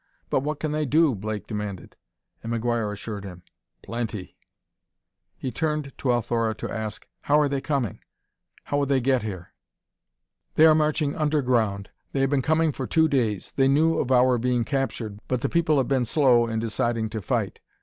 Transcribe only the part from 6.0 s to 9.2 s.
Althora to ask, "How are they coming? How will they